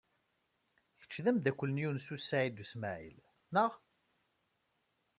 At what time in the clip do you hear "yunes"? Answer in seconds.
1.81-2.07